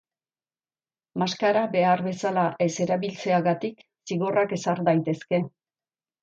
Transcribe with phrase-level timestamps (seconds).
[1.23, 5.43] Maskara behar bezala ez erabiltzeagatik zigorrak ezar daitezke.